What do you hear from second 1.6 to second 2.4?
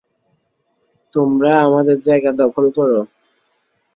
আমাদের জায়গা